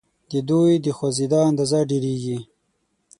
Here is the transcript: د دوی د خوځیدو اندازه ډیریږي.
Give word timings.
د 0.31 0.33
دوی 0.49 0.73
د 0.85 0.87
خوځیدو 0.97 1.39
اندازه 1.49 1.79
ډیریږي. 1.89 2.37